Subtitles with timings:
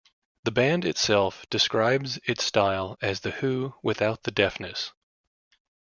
[0.45, 4.93] The band itself describes its style as The Who without the deafness.